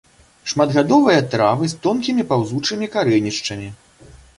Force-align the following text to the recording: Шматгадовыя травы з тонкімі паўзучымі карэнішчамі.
Шматгадовыя 0.53 1.21
травы 1.35 1.71
з 1.75 1.79
тонкімі 1.85 2.27
паўзучымі 2.35 2.93
карэнішчамі. 2.97 3.75